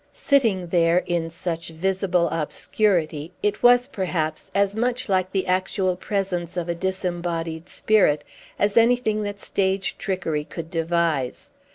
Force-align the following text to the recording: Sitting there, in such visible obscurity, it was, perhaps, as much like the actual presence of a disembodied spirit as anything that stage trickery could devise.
Sitting 0.13 0.65
there, 0.65 1.03
in 1.05 1.29
such 1.29 1.69
visible 1.69 2.27
obscurity, 2.29 3.31
it 3.43 3.61
was, 3.61 3.87
perhaps, 3.87 4.49
as 4.55 4.75
much 4.75 5.07
like 5.07 5.31
the 5.31 5.45
actual 5.45 5.95
presence 5.95 6.57
of 6.57 6.67
a 6.67 6.73
disembodied 6.73 7.69
spirit 7.69 8.23
as 8.57 8.77
anything 8.77 9.21
that 9.21 9.39
stage 9.39 9.95
trickery 9.99 10.43
could 10.43 10.71
devise. 10.71 11.51